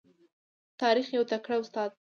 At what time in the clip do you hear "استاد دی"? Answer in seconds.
1.61-1.89